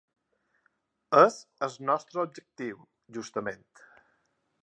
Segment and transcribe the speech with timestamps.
[1.23, 2.81] És el nostre objectiu,
[3.19, 3.65] justament.